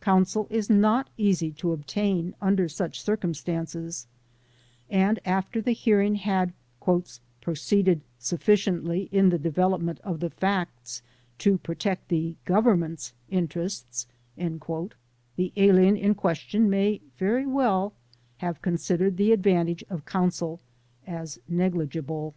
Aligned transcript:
Counsel 0.00 0.46
is 0.48 0.70
not 0.70 1.10
easy 1.18 1.52
to 1.52 1.72
obtain 1.72 2.34
under 2.40 2.66
such 2.66 2.98
circumstances, 3.02 4.06
and 4.88 5.20
after 5.26 5.60
the 5.60 5.72
hearing 5.72 6.14
had 6.14 6.54
"proceeded 7.42 8.00
sufficiently 8.18 9.10
in 9.12 9.28
the 9.28 9.36
development 9.38 10.00
of 10.00 10.20
the 10.20 10.30
facts 10.30 11.02
to 11.36 11.58
protect 11.58 12.08
the 12.08 12.36
Government's 12.46 13.12
interests" 13.28 14.06
the 14.46 15.52
alien 15.56 15.94
in 15.98 16.14
question 16.14 16.70
may 16.70 17.02
very 17.18 17.44
well 17.44 17.92
have 18.38 18.62
considered 18.62 19.18
the 19.18 19.30
advantage 19.30 19.84
of 19.90 20.06
counsel 20.06 20.58
as 21.06 21.38
negligible. 21.50 22.34